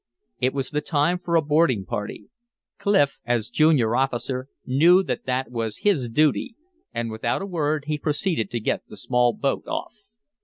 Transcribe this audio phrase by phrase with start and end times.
[0.39, 2.29] It was the time for a boarding party.
[2.79, 6.55] Clif, as junior officer, knew that that was his duty,
[6.91, 9.93] and without a word he proceeded to get the small boat off.